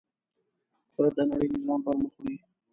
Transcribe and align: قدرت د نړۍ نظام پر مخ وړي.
قدرت 0.95 1.13
د 1.17 1.19
نړۍ 1.29 1.47
نظام 1.55 1.79
پر 1.85 1.95
مخ 2.01 2.13
وړي. 2.17 2.35